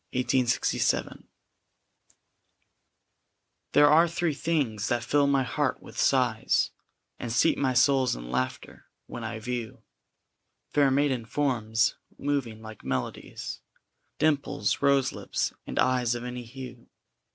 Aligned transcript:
]There 3.73 3.87
are 3.87 4.07
three 4.07 4.33
things 4.33 4.87
that 4.87 5.03
fill 5.03 5.27
my 5.27 5.43
heart 5.43 5.83
with 5.83 5.95
sighs 5.99 6.71
And 7.19 7.31
steep 7.31 7.55
my 7.55 7.75
soul 7.75 8.07
in 8.15 8.31
laughter 8.31 8.87
(when 9.05 9.23
I 9.23 9.37
view 9.37 9.83
Fair 10.71 10.89
maiden 10.89 11.23
forms 11.25 11.97
moving 12.17 12.63
like 12.63 12.83
melodies), 12.83 13.59
Dimples, 14.17 14.77
roselips, 14.81 15.53
and 15.67 15.77
eyes 15.77 16.15
of 16.15 16.23
any 16.23 16.45
hue. 16.45 16.87